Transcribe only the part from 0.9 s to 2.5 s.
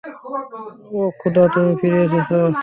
ওহ খোদা তুমি ফিরে এসেছ।